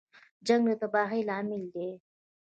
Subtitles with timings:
[0.47, 1.89] جنګ د تباهۍ لامل دی